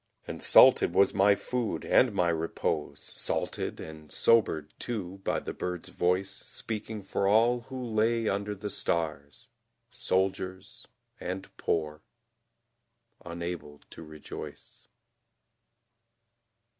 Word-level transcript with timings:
And 0.27 0.41
salted 0.41 0.95
was 0.95 1.13
my 1.13 1.35
food, 1.35 1.85
and 1.85 2.11
my 2.11 2.29
repose, 2.29 3.11
Salted 3.13 3.79
and 3.79 4.11
sobered, 4.11 4.73
too, 4.79 5.21
by 5.23 5.39
the 5.39 5.53
bird's 5.53 5.89
voice 5.89 6.31
Speaking 6.31 7.03
for 7.03 7.27
all 7.27 7.59
who 7.69 7.83
lay 7.85 8.27
under 8.27 8.55
the 8.55 8.71
stars, 8.71 9.49
Soldiers 9.91 10.87
and 11.19 11.55
poor, 11.55 12.01
unable 13.23 13.79
to 13.91 14.01
rejoice. 14.01 14.87